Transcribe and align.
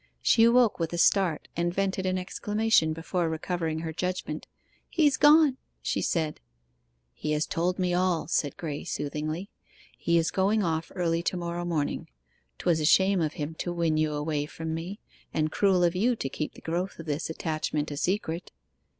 She 0.23 0.43
awoke 0.45 0.79
with 0.79 0.93
a 0.93 0.97
start, 0.97 1.47
and 1.55 1.71
vented 1.71 2.07
an 2.07 2.17
exclamation 2.17 2.91
before 2.91 3.29
recovering 3.29 3.81
her 3.81 3.93
judgment. 3.93 4.47
'He's 4.89 5.15
gone!' 5.15 5.57
she 5.79 6.01
said. 6.01 6.39
'He 7.13 7.33
has 7.33 7.45
told 7.45 7.77
me 7.77 7.93
all,' 7.93 8.27
said 8.27 8.57
Graye 8.57 8.83
soothingly. 8.83 9.51
'He 9.95 10.17
is 10.17 10.31
going 10.31 10.63
off 10.63 10.91
early 10.95 11.21
to 11.21 11.37
morrow 11.37 11.65
morning. 11.65 12.09
'Twas 12.57 12.79
a 12.79 12.85
shame 12.85 13.21
of 13.21 13.33
him 13.33 13.53
to 13.59 13.71
win 13.71 13.95
you 13.95 14.13
away 14.15 14.47
from 14.47 14.73
me, 14.73 14.99
and 15.35 15.51
cruel 15.51 15.83
of 15.83 15.95
you 15.95 16.15
to 16.15 16.29
keep 16.29 16.53
the 16.55 16.61
growth 16.61 16.97
of 16.97 17.05
this 17.05 17.29
attachment 17.29 17.91
a 17.91 17.95
secret. 17.97 18.51